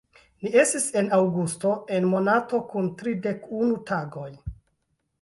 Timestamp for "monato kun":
2.15-2.91